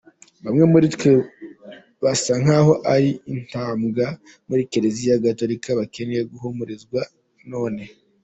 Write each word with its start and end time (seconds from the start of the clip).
Bamwe 0.43 0.63
muri 0.71 0.85
twe 0.95 1.11
basa 2.03 2.33
nk’aho 2.41 2.73
ari 2.93 3.09
intabwa 3.33 4.05
muri 4.47 4.61
Kiliziya 4.71 5.23
Gatolika 5.25 5.69
bakeneye 5.79 6.21
guhumurizwa 6.31 7.01
none. 7.51 7.83